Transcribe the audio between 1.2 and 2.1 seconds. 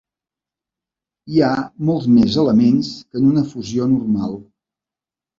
Hi ha molts